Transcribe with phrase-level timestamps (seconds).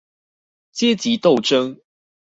[0.73, 1.79] 階級鬥爭